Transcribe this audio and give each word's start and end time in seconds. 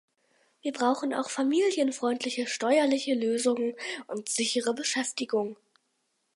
Wir 0.63 0.71
brauchen 0.73 1.13
auch 1.13 1.29
familienfreundliche 1.29 2.47
steuerliche 2.47 3.13
Lösungen 3.13 3.75
und 4.07 4.29
sichere 4.29 4.73
Beschäftigung. 4.73 5.57